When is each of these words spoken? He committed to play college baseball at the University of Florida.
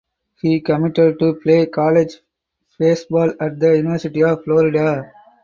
He 0.41 0.61
committed 0.61 1.19
to 1.19 1.35
play 1.35 1.67
college 1.67 2.21
baseball 2.79 3.33
at 3.39 3.59
the 3.59 3.77
University 3.77 4.23
of 4.23 4.43
Florida. 4.43 5.13